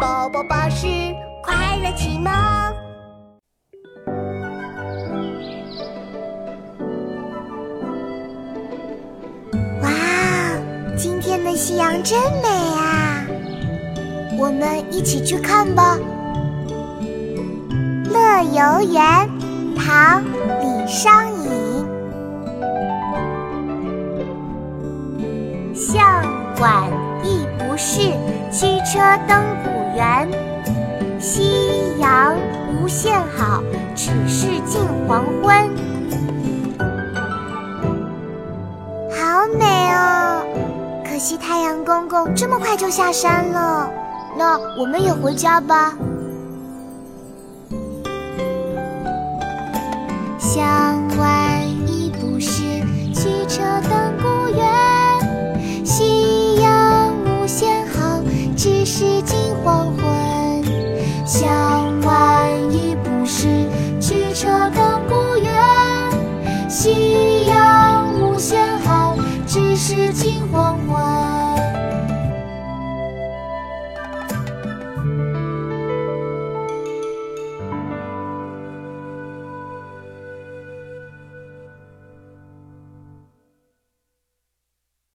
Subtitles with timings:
[0.00, 0.86] 宝宝巴士
[1.42, 2.32] 快乐启蒙。
[9.82, 9.90] 哇，
[10.96, 13.24] 今天的夕阳真美啊！
[14.38, 15.98] 我们一起去看吧。
[18.08, 19.02] 《乐游原》
[19.76, 20.22] 唐·
[20.60, 21.17] 李商
[26.60, 26.88] 晚
[27.22, 28.10] 意不适，
[28.50, 28.98] 驱车
[29.28, 30.28] 登古原。
[31.20, 32.36] 夕阳
[32.72, 33.62] 无限好，
[33.94, 35.70] 只是近黄昏。
[39.10, 40.42] 好美哦！
[41.04, 43.90] 可惜太阳公公这么快就下山了，
[44.36, 45.94] 那我们也回家吧。
[50.38, 50.87] 向
[58.68, 60.62] 只是近黄昏。
[61.24, 63.66] 向晚意不适，
[63.98, 65.50] 驱车登古原。
[66.68, 71.37] 夕阳无限好，只是近黄昏。